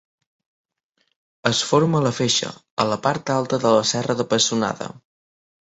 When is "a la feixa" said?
1.99-2.51